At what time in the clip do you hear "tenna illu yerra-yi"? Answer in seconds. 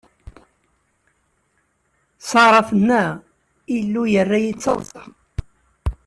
2.69-4.51